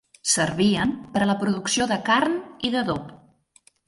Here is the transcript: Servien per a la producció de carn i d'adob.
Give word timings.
Servien 0.29 0.93
per 1.17 1.21
a 1.25 1.27
la 1.31 1.35
producció 1.43 1.87
de 1.91 1.97
carn 2.07 2.33
i 2.69 2.73
d'adob. 2.77 3.13